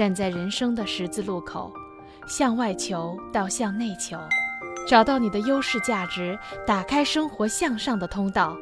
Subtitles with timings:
[0.00, 1.70] 站在人生的十字路口，
[2.26, 4.18] 向外求到向内求，
[4.88, 8.56] 找到你的优势价值，打开生活向上的通道。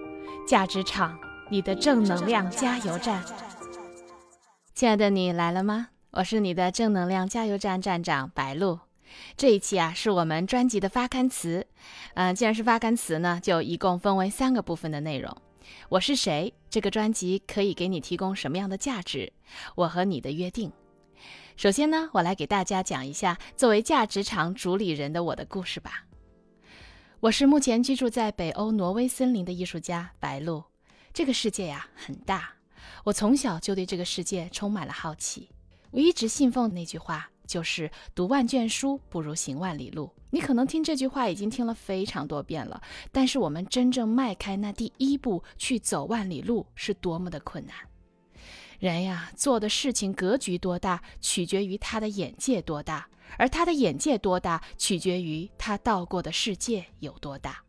[0.48, 1.16] 价值场，
[1.48, 3.22] 你的正能量加油站。
[4.74, 5.90] 亲爱的，你来了吗？
[6.10, 8.80] 我是你的正能量加油站站长白露。
[9.36, 11.64] 这一期啊，是我们专辑的发刊词。
[12.14, 15.32] 嗯，既然是发刊词呢，就一共分为三个部分的内容。
[15.90, 16.52] 我是谁？
[16.68, 19.32] 这个专辑可以给你提供什么样的价值？
[19.76, 20.72] 我和你的约定。
[21.58, 26.04] 首先呢，我来给大家讲一下作为价值场主理人的我的故事吧。
[27.18, 30.62] 我是目前居住在北欧挪威森林的艺术家白露。
[31.12, 32.52] 这个世界呀很大，
[33.02, 35.50] 我从小就对这个世界充满了好奇。
[35.90, 37.28] 我一直信奉那句话。
[37.44, 40.12] 就是读万卷书不如行万里路。
[40.28, 47.74] 你可能听这句话已经听了非常多遍了，但是我们真正迈开那第一步去走万里路是多么的困难。
[48.78, 57.60] 人呀，做的事情格局多大，取决于他的眼界多大，而他的眼界多大，取决于他到过的世界有多大。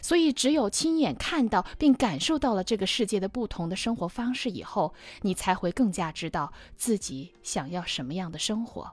[0.00, 8.90] 所以，只有亲眼看到并感受到了这个世界的不同的生活方式以后，你才会更加知道自己想要什么样的生活。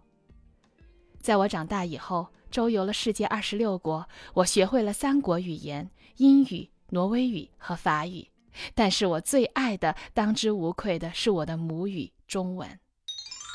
[1.22, 8.28] 在我长大以后，周游了世界二十六国，我学会了三国语言：英语、挪威语和法语。
[8.74, 12.80] 但是我最爱的、当之无愧的是我的母语中文。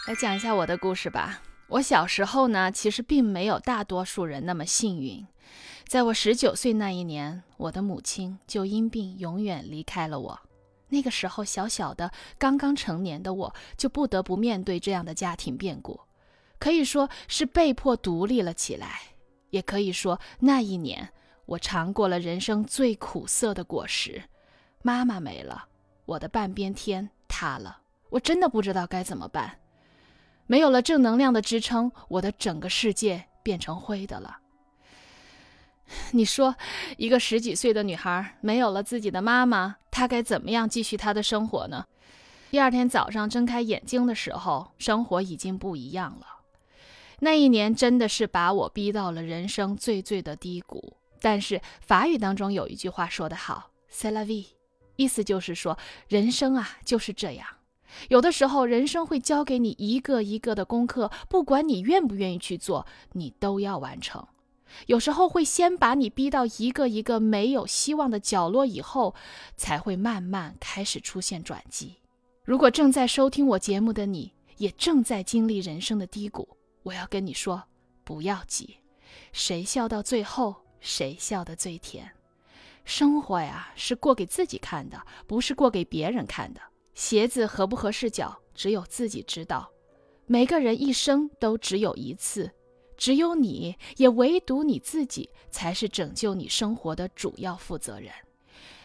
[0.06, 1.42] 来讲一下我的故事吧。
[1.68, 5.27] 我小时候呢，其实并没有大多数人那么幸运。
[5.86, 10.40] 在我十九岁那一年，我的母亲就因病永远离开了我。
[10.88, 16.00] 那个时候，小小的、刚刚成年的我，就不得不面对这样的家庭变故。
[16.58, 19.00] 可以说是被迫独立了起来，
[19.50, 21.10] 也可以说那一年
[21.44, 24.22] 我尝过了人生最苦涩的果实。
[24.82, 25.66] 妈妈没了，
[26.04, 29.58] 我的半边天塌了，我真的不知道该怎么办。
[30.46, 34.38] 没有了正能量的支撑，我的整个世界变成灰的了。
[36.12, 36.54] 你说，
[36.96, 41.84] 一个十几岁的女孩没有了自己的妈妈，她该怎么样继续她的生活呢？
[42.50, 46.27] 第二天早上睁开眼睛的时候，生活已经不一样了。
[47.20, 50.94] 那一年真的是把我逼到了人生最最的低谷。
[51.20, 54.46] 但是法语当中有一句话说得好，“c'est la vie”，
[54.98, 55.79] 意思就是说
[56.09, 57.47] 人生啊就是这样。
[58.09, 64.27] 有的时候人生会教给你一个一个的功课，不管你愿不愿意去做，你都要完成。
[64.86, 69.14] 有时候会先把你逼到一个一个没有希望的角落，以后
[69.57, 71.95] 才会慢慢开始出现转机。
[72.45, 76.47] 如果正在收听我节目的你，也正在经历人生的低谷。
[76.83, 77.63] 我要跟你说，
[78.05, 78.77] 不要急，
[79.33, 82.17] 谁笑到最后，谁笑得最甜。
[82.88, 86.60] 生活呀，是过给自己看的，不是过给别人看的。
[86.94, 89.70] 鞋子合不合适脚，只有自己知道。
[90.24, 92.50] 每个人一生都只有一次，
[92.96, 98.10] 只有你也唯独你自己，才是拯救你生活的主要负责人。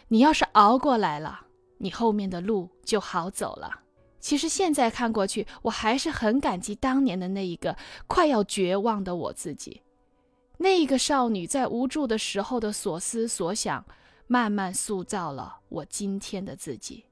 [0.08, 1.46] 你要是熬过来了，
[1.78, 3.80] 你后面的路就好走了。
[4.20, 7.74] 其实现在看过去，我还是很感激当年的那一个
[8.06, 9.80] 快要绝望的我自己，
[10.58, 13.84] 那个少女在无助的时候的所思所想，
[14.26, 17.04] 慢慢塑造了我今天的自己。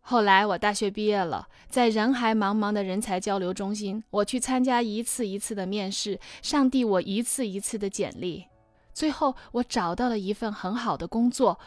[0.00, 8.46] 后来我大学毕业了，在人海茫茫的人才交流中心，我去参加一次一次的面试，上递我一次一次的简历，
[8.92, 11.58] 最后我找到了一份很好的工作，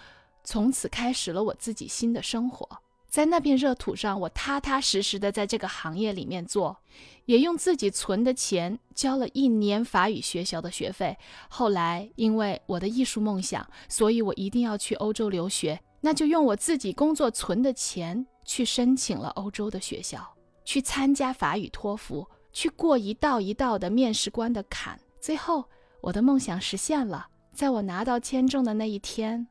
[0.44, 2.82] 从此开始了我自己新的生活。
[3.16, 6.76] 在那片热土上，我踏踏实实的在这个行业里面做，
[7.24, 11.18] 也用自己存的钱交了一年法语学校的学费。
[11.48, 20.20] 后来因为我的艺术梦想，所以我一定要去欧洲留学，那就用我自己工作存的钱去申请了欧洲的学校，
[20.66, 25.00] 去参加法语托福，去过一道一道的面试官的坎。
[25.22, 25.64] 最后，
[26.02, 29.48] 我的梦想实现了，在我拿到签证的那一天，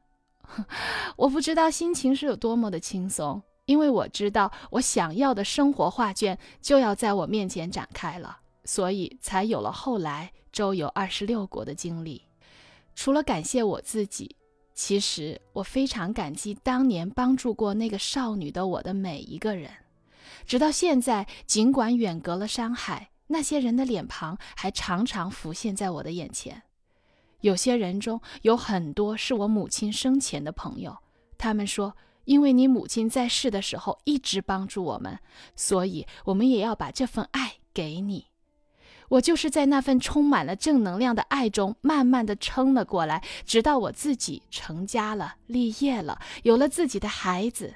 [1.16, 3.42] 我不知道心情是有多么的轻松。
[3.66, 12.22] 因为我知道我想要的生活画卷就要在我面前展开了，所以才有了后来周游二十六国的经历。
[12.94, 14.36] 除了感谢我自己，
[14.74, 19.71] 其实我非常感激当年帮助过那个少女的我的每一个人。
[20.44, 26.62] 直到现在，尽管远隔了山海，那些人的脸庞还常常浮现在我的眼前。
[27.41, 30.98] 有些人中有很多是我母亲生前的朋友，
[31.39, 31.97] 他们说。
[32.24, 35.18] 因为你母亲在世的时候一直帮助我们，
[35.54, 38.26] 所以我们也要把这份爱给你。
[39.10, 47.74] 我就是在那份充满了正能量的爱中，慢慢的撑了过来，直到我自己成家了、立业了，有了自己的孩子。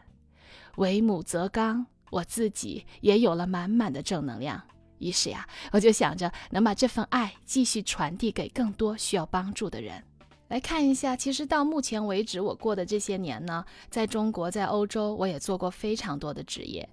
[0.76, 4.62] 为母则刚，我自己也有了满满的正能量。
[4.98, 10.02] 于是呀，我就想着能把这份爱继续传递给更多需要帮助的人。
[10.48, 16.88] 来看一下，其实到目前为止，我过的这些年呢，在中国，在欧洲，我也做过非常多的职业。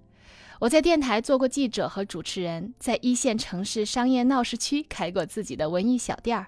[0.59, 6.47] 我在电台做过记者和主持人，在一线城市商业闹市区开过自己的文艺小店儿。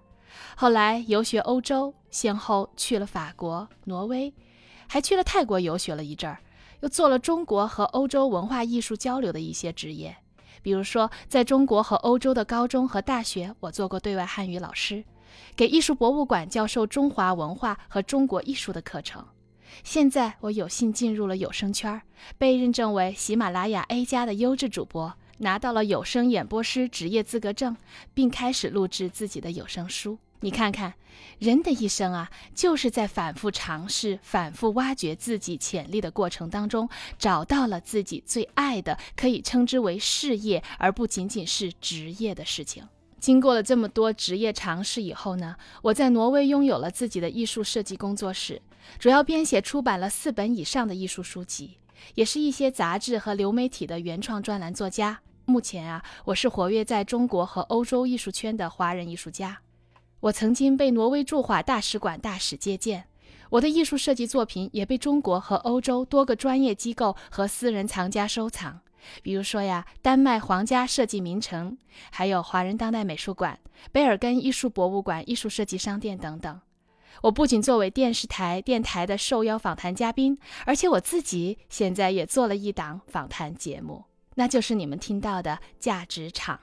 [0.56, 4.34] 后来游学欧洲，先后去了法国、挪威，
[4.88, 6.40] 还去了泰国游学了一阵儿，
[6.82, 10.16] 又做了中国和欧洲文化艺术交流的一些职业。
[10.62, 15.04] 比如说，在中国和欧洲的高中和大学，我做过对外汉语老师，
[15.56, 19.26] 给艺术博物馆教授中华文化和中国艺术的课程。
[19.84, 22.02] 现在我有幸进入了有声圈，
[22.38, 27.76] 被认证为喜马拉雅 A 加的优质主播，拿到了有声演播师职业资格证，
[28.14, 30.18] 并开始录制自己的有声书。
[30.40, 30.94] 你看看，
[31.40, 36.88] 人的一生啊，就是在反复尝试、反复挖掘自己潜力的过程当中，
[37.18, 42.88] 找到了自己最爱的，可以称之为事业，而不仅仅是职业的事情。
[43.20, 48.62] 经过了这么多职业尝试以后呢，我在挪威拥有了自己的艺术设计工作室，
[49.00, 51.78] 主要编写出版了四本以上的艺术书籍，
[52.16, 55.20] 也是一些杂志和流媒体的原创专栏作家。
[55.46, 59.60] 目前啊，我是活跃在中国和欧洲艺术圈的华人艺术家。
[60.20, 63.06] 我曾经被挪威驻华大使馆大使接见，
[63.52, 68.82] 我的艺术设计作品也被中国和欧洲多个专业机构和私人藏家收藏。
[69.22, 71.78] 比如说呀，丹麦皇家设计名城，
[72.12, 73.60] 还有华人当代美术馆、
[73.92, 76.62] 贝尔根艺术博物馆、艺术设计商店等等。
[77.24, 84.04] 我不仅作为电视台、电台的受邀访谈嘉宾，而且我自己现在也做了一档访谈节目，
[84.36, 86.60] 那就是你们听到的价值场。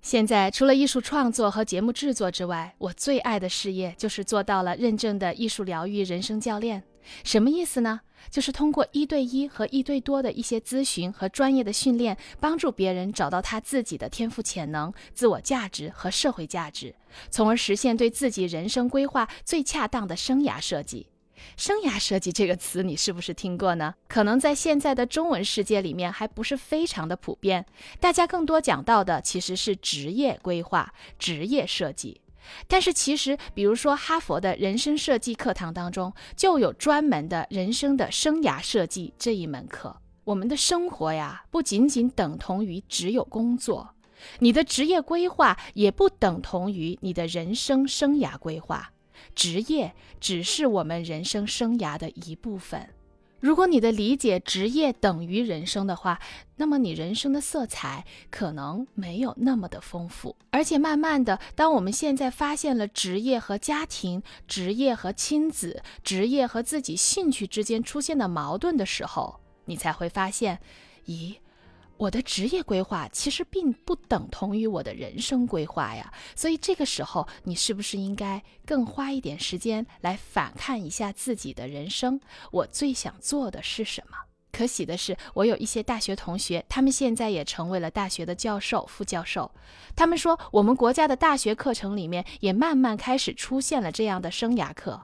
[0.00, 6.84] 现在除了艺术创作和节目制作之外，我最爱的事业就是做到了认证的艺术疗愈人生教练。
[7.24, 8.00] 什么意思呢？
[8.30, 16.94] 就是通过一对一和一对多的一些咨询和专业的训练，帮助别人找到他自己的天赋潜能、自我价值和社会价值，
[17.30, 21.06] 从而实现对自己人生规划最恰当的生涯设计。
[21.56, 23.94] 生涯设计这个词，你是不是听过呢？
[24.08, 27.64] 可能在现在的中文世界里面还不是非常的普遍，
[28.00, 32.20] 大家更多讲到的其实是职业规划、职业设计。
[32.66, 39.96] 但是其实，比如说哈佛的人生设计课堂当中，就有专门的人生的生涯设计这一门课。
[40.24, 43.90] 我们的生活呀，不仅仅等同于只有工作，
[44.40, 48.90] 你的职业规划也不等同于你的人生生涯规划。
[49.34, 52.90] 职业只是我们人生生涯的一部分。
[53.40, 56.18] 如果你的理解职业等于人生的话，
[56.56, 60.34] 那么你人生的色彩可能没有那么的丰富。
[60.50, 70.58] 而且慢慢的，当我们现在发现了职业和家庭、职业和亲子、职业和自己兴趣之间出现的矛盾的时候，你才会发现，
[71.06, 71.36] 咦？
[71.98, 82.20] 我的职业规划其实并不等同于我的人生规划呀，所以这个时候你是不是应该更花一点时间来反看一下自己的人生？
[82.50, 84.16] 我最想做的是什么？
[84.52, 89.50] 可喜的是，我有一些大学同学，他们现在也成为了大学的教授、副教授。
[89.94, 95.02] 他们说，我们国家的大学课程里面也慢慢开始出现了这样的生涯课。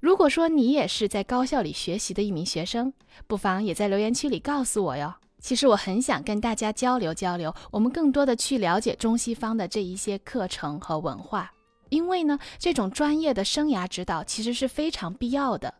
[0.00, 2.92] 如果说你也是在高校里学习的一名学生，
[3.28, 5.14] 不妨也在留言区里告诉我哟。
[5.40, 11.52] 其实我很想跟大家交流交流，我们更多的去了解中西方的这一些课程和文化，
[11.90, 15.74] 因为呢，这种专业的生涯指导其实是非常必要的。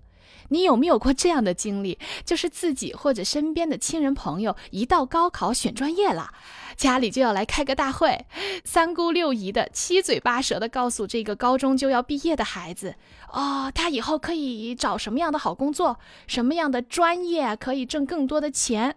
[0.51, 1.99] 你有没有过这样的经历？
[2.25, 6.31] 就是自己或者身边的亲人朋友一到高考选专业了，
[6.77, 8.27] 家里就要来开个大会，
[8.65, 12.95] 三姑六姨的七嘴八舌的告诉这个高中就要毕业的孩子，
[13.33, 18.97] 哦，他以后可以找什么样的好工作，什么样的专业可以挣更多的钱。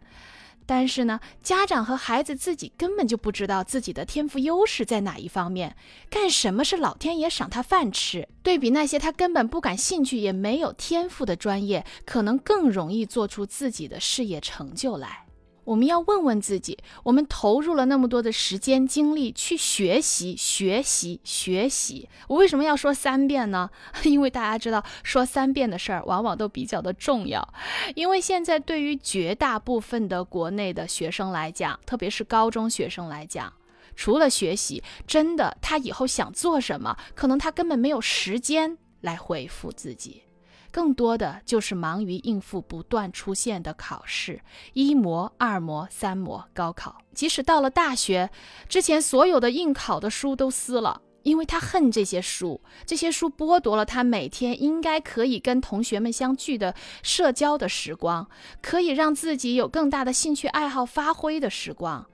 [0.65, 5.75] 但是呢，家长和孩子自己根本就不知道自己的天赋优势在哪一方面，
[6.09, 8.27] 干什么是老天爷赏他饭吃。
[8.43, 15.25] 对比那些他根本不感兴趣也没有天赋的专业，可能更容易做出自己的事业成就来。
[15.71, 23.69] 我们要问问自己：我们投入了那么多的时间精力去学习、学习、学习，我为什么要说三遍呢？
[24.03, 27.53] 因为大家知道，说三遍的事儿往往都比较的重要。
[27.95, 33.53] 因为现在对于绝大部分的国内的学生来讲，特别是高中学生来讲，
[33.95, 40.23] 除了学习，真的他以后想做什么，可能他根本没有时间来回复自己。
[40.71, 44.41] 更多的就是忙于应付不断出现的考试，
[44.73, 46.97] 一模、二模、三模、高考。
[47.13, 48.29] 即使到了大学，
[48.69, 56.73] 之前所有的应考的书都撕了，因为他恨这些书，这些书剥夺了他每天应该可以跟同学们相聚的
[57.03, 58.29] 社交的时光，
[58.61, 62.07] 可以让自己有更大的兴趣爱好发挥的时光。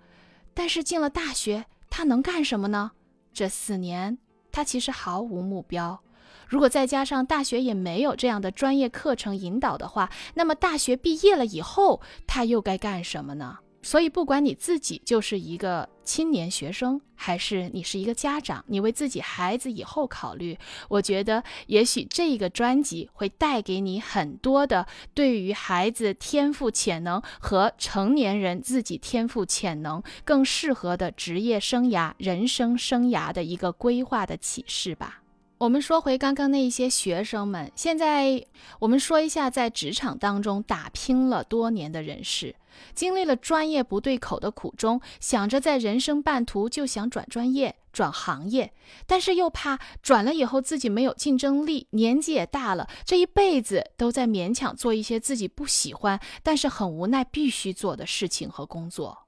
[0.54, 1.66] 但是进了大学。
[1.90, 2.92] 他能干什么呢？
[3.34, 4.20] 这四年
[4.52, 6.04] 他其实毫无目标。
[6.48, 13.58] 如果再加上大学也没有这样的专业课程引导的话，那么大学毕业了以后，他又该干什么呢？
[13.84, 20.58] 所以，不管你自己就是一个青年学生，还是你是一个家长，你为自己孩子以后考虑，
[20.90, 35.22] 我觉得也许这个专辑会带给你很多的对于孩子天赋潜能和成年人自己天赋潜能更适合的职业生涯、人生生涯的一个规划的启示吧。
[35.60, 38.46] 我们说回刚刚那一些学生们，现在
[38.78, 42.56] 我们说一下在职场当中打拼了多年的人士，
[42.94, 48.72] 经历了专业不对口的苦衷，想着在人生半途就想转专业、转行业，
[49.08, 59.27] 但是又怕转了以后自己没有竞争力，年纪也大了，这一辈子都在勉强做一些自己不喜欢但是很无奈必须做的事情和工作。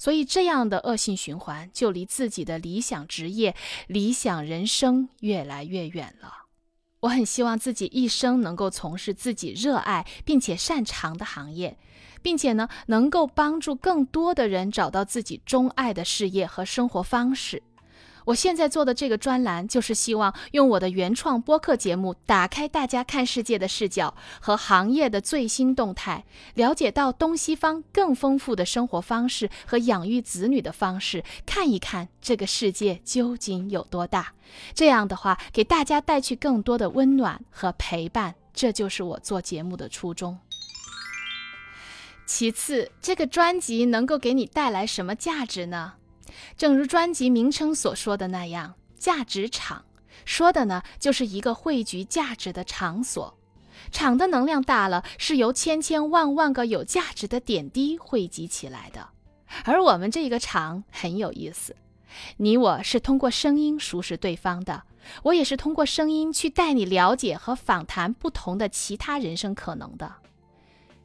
[0.00, 3.54] 所以，这样的恶性循环就离自己的理想职业、
[3.86, 6.46] 理想人生越来越远了。
[7.00, 11.76] 我很希望自己一生能够从事自己热爱并且擅长的行业，
[12.22, 17.62] 并且呢，能够帮助更多的人找到自己钟爱的事业和生活方式。
[18.26, 26.24] 我现在做的这个专栏，就是希望用我的原创播客节目，打开大家看世界的视角和行业的最新动态，
[26.54, 34.34] 了解到东西方更丰富的生活方式和养育子女的方式，看一看这个世界究竟有多大。
[34.74, 40.38] 这样的话，给大家带去更多的温暖和陪伴，这就是我做节目的初衷。
[42.26, 45.94] 其次，这个专辑能够给你带来什么价值呢？
[46.56, 49.84] 正如专辑名称所说的那样，价值场
[50.24, 53.36] 说的呢，就是一个汇聚价值的场所。
[53.90, 59.08] 场的能量大了，是由千千万万个有价值的点滴汇集起来的。
[59.64, 61.74] 而我们这个场很有意思，
[62.36, 64.82] 你我是通过声音熟识对方的，
[65.22, 70.12] 我也是通过声音去带你了解和访谈不同的其他人生可能的。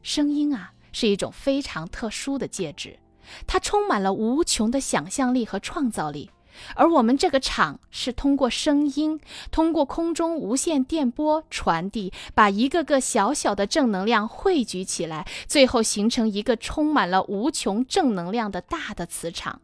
[0.03, 2.99] 声音啊，是一种非常特殊的介质。
[3.47, 6.31] 它充满了无穷的想象力和创造力，
[6.75, 9.19] 而我们这个场是通过声音，
[9.51, 19.61] 通过空中无线电波传递，把一个个小小的正能量汇聚起来，最后形成一个充满了无穷正能量的大的磁场。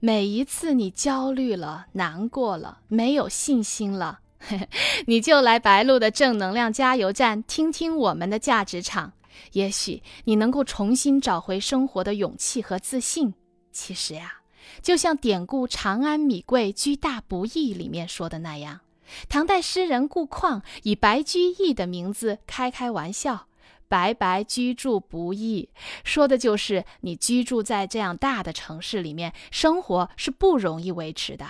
[0.00, 4.20] 每一次你焦虑了、难过了、没有信心了，
[5.06, 9.14] 你就来白鹿的正能量加油站，听听我们的价值场。
[9.52, 13.34] 也许你能够重新找回生活的勇气和自信。
[13.72, 14.40] 其实呀，
[14.82, 18.80] 就像典故“长安米贵，居大不易”里面说的那样，
[19.28, 23.46] 唐代诗人顾况以白居易的名字开开玩笑
[23.88, 25.68] ：“白白居住不易”，
[26.04, 31.46] 说的就是你居住在这样大的城市里面，生活是不容易维持的。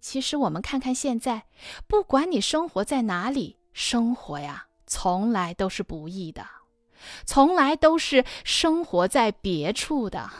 [0.00, 1.44] 其实我们看看现在，
[1.86, 6.44] 不管你生活在哪里，生活呀，从来都是不易的。
[7.24, 10.30] 从来都是生活在别处的。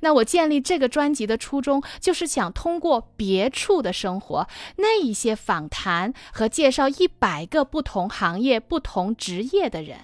[0.00, 9.98] 那我建立这个专辑的初衷，就是想通过别处的生活，那一些访谈和介绍一百个不同行业、不同职业的人，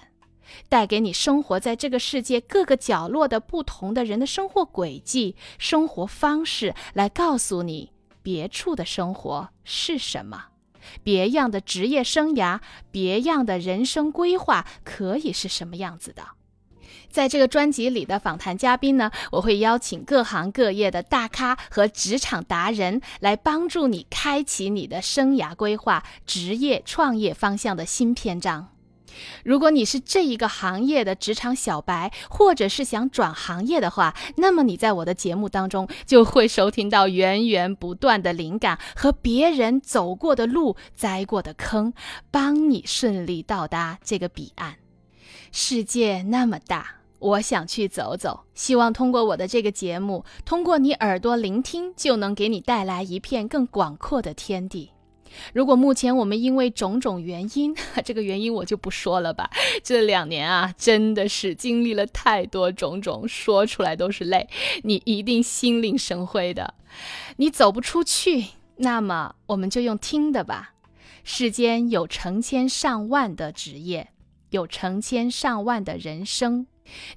[0.67, 10.47] 带给你生活在这个世界各个角落的不同的人的生活轨迹、生活方式，来告诉你别处的生活是什么。
[11.03, 12.59] 别样的职业生涯，
[12.91, 16.23] 别样的人生规划，可以是什么样子的？
[17.09, 28.72] 在这个专辑里的访谈嘉宾呢，我会邀请各行各业的大咖和职场达人，来帮助你开启你的生涯规划、职业创业方向的新篇章。
[29.43, 41.93] 如果你是这一个行业的职场小白，或者是想转行业的话，那么你在我的节目当中就会收听到源源不断的灵感和别人走过的路、栽过的坑，
[42.31, 44.75] 帮你顺利到达这个彼岸。
[45.51, 54.92] 世界那么大，我想去走走，希望通过我的这个节目，通过你耳朵聆听，就能给你带来一片更广阔的天地。
[55.53, 59.49] 如果目前我们因为种种原因， 这个原因我就不说了吧。
[59.83, 64.49] 这两年啊，真的是经历了太多种种，说出来都是泪。
[64.83, 66.75] 你一定心领神会的。
[67.37, 68.45] 你走不出去，
[68.77, 70.73] 那么我们就用听的吧。
[71.23, 74.09] 世间有成千上万的职业，
[74.49, 76.67] 有成千上万的人生，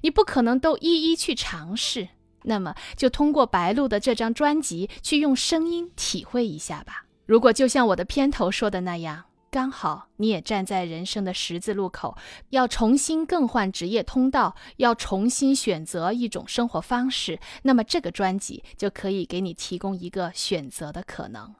[0.01, 2.09] 你不可能都一一去尝试。
[2.43, 7.06] 那么就通过白鹿的这张专辑，去用声音体会一下吧。
[7.27, 12.17] 如果就像我的片头说的那样，刚好你也站在人生的十字路口，
[12.51, 21.53] 要重新更换职业通道，要重新选择一种生活方式，那么这个专辑就可以给你提供一个选择的可能。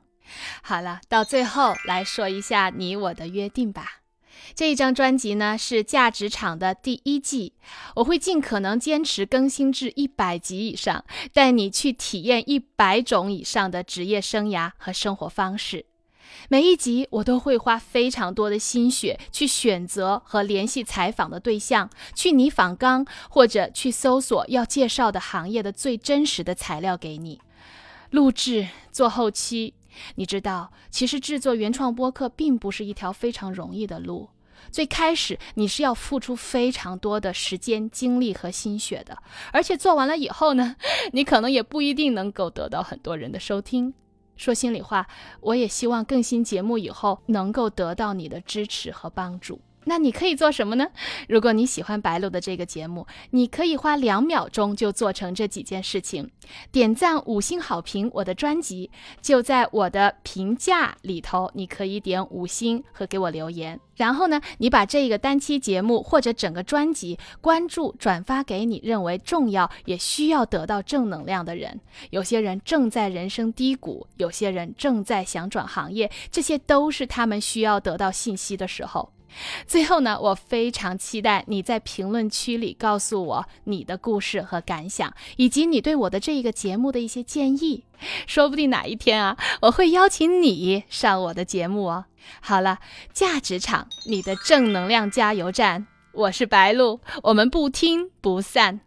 [0.63, 4.01] 好了，到最后来说一下你我的约定吧。
[4.56, 7.53] 这一张专辑呢是价值场的第一季，
[7.96, 11.03] 我会尽可能坚持更新至一百集以上，
[11.34, 15.86] 带你去体验一百种以上的职业生涯和生活方式。
[16.50, 27.39] 每一集我都会花非常多的心血去选择和联系采访的对象，去拟访纲或者去搜索要介绍的行业的最真实的材料给你
[28.12, 29.74] 录制做后期。
[30.16, 34.30] 你知道，其实制作原创播客并不是一条非常容易的路。
[34.72, 39.18] 最开始你是要付出非常多的时间、精力和心血的，
[39.54, 40.75] 而且做完了以后呢，
[41.13, 43.94] 你可能也不一定能够得到很多人的收听。
[44.36, 45.08] 说心里话，
[45.42, 49.62] 我也希望更新节目以后能够得到你的支持和帮助。
[49.88, 50.88] 那你可以做什么呢？
[51.27, 56.29] 如果你喜欢白露的这个节目，你可以花两秒钟就做成这几件事情：
[56.72, 58.91] 点赞、五星好评我的专辑，
[59.22, 63.79] 就在我的评价里头，你可以点五星和给我留言。
[63.96, 71.79] 然后呢，你把这个单期节目或者整个专辑关注、转发给你认为重要也需要得到正能量的人。
[72.12, 79.12] 有些人正在人生低谷，有些人正在想转行业，这些都是他们需要得到信息的时候。
[79.65, 87.84] 最后呢，我非常期待你在评论区里告诉我你的故事和感想，以及你对我的这一个节目的一些建议。
[88.25, 92.05] 说不定哪一天啊，我会邀请你上我的节目哦。
[92.41, 92.79] 好了，
[93.13, 98.87] 价值场，你的正能量加油站，我是白露，我们不听不散。